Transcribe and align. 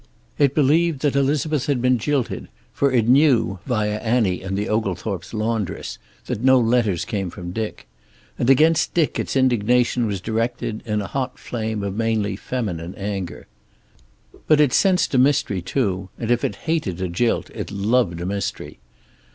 It 0.39 0.55
believed 0.55 1.01
that 1.01 1.15
Elizabeth 1.15 1.67
had 1.67 1.79
been 1.79 1.99
jilted, 1.99 2.47
for 2.73 2.91
it 2.91 3.07
knew, 3.07 3.59
via 3.67 3.97
Annie 3.99 4.41
and 4.41 4.57
the 4.57 4.67
Oglethorpe's 4.67 5.31
laundress, 5.31 5.99
that 6.25 6.43
no 6.43 6.59
letters 6.59 7.05
came 7.05 7.29
from 7.29 7.51
Dick. 7.51 7.85
And 8.39 8.49
against 8.49 8.95
Dick 8.95 9.19
its 9.19 9.35
indignation 9.35 10.07
was 10.07 10.19
directed, 10.19 10.81
in 10.87 11.03
a 11.03 11.05
hot 11.07 11.37
flame 11.37 11.83
of 11.83 11.95
mainly 11.97 12.35
feminine 12.35 12.95
anger. 12.95 13.45
But 14.47 14.59
it 14.59 14.73
sensed 14.73 15.13
a 15.13 15.19
mystery, 15.19 15.61
too, 15.61 16.09
and 16.17 16.31
if 16.31 16.43
it 16.43 16.55
hated 16.65 16.99
a 16.99 17.07
jilt 17.07 17.51
it 17.53 17.69
loved 17.69 18.21
a 18.21 18.25
mystery. 18.25 18.79